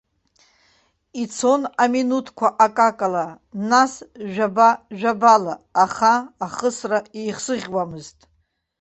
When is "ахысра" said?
6.45-6.99